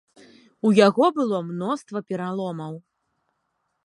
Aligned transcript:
У 0.69 0.69
яго 0.77 1.05
было 1.17 1.41
мноства 1.49 2.03
пераломаў. 2.13 2.73